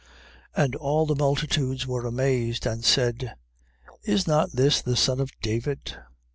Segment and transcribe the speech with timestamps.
[0.57, 0.63] 12:23.
[0.65, 3.35] And all the multitudes were amazed, and said:
[4.01, 5.95] Is not this the son of David?